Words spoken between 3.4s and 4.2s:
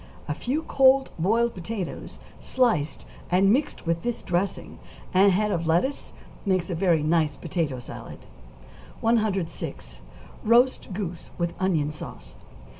mixed with